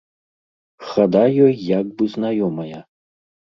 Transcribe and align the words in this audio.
Хада 0.91 1.21
ёй 1.45 1.53
як 1.79 1.93
бы 2.01 2.11
знаёмая. 2.17 2.83